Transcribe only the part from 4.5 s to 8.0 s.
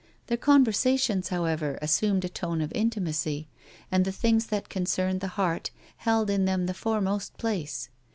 concerned the heart held in them the foremost place.